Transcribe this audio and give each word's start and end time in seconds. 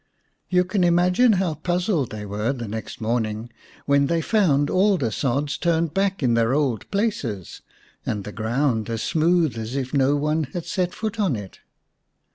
You 0.49 0.65
can 0.65 0.83
imagine 0.83 1.33
how 1.33 1.53
puzzled 1.53 2.09
they 2.09 2.25
were 2.25 2.53
the 2.53 2.67
next 2.67 3.01
morning 3.01 3.51
when 3.85 4.07
they 4.07 4.19
found 4.19 4.67
all 4.67 4.97
the 4.97 5.11
sods 5.11 5.59
turned 5.59 5.93
back 5.93 6.23
in 6.23 6.33
their 6.33 6.55
old 6.55 6.89
places, 6.89 7.61
and 8.03 8.23
the 8.23 8.31
ground 8.31 8.89
as 8.89 9.03
smooth 9.03 9.59
as 9.59 9.75
if 9.75 9.93
no 9.93 10.15
one 10.15 10.45
had 10.53 10.65
set 10.65 10.95
foot 10.95 11.19
on 11.19 11.35
it. 11.35 11.59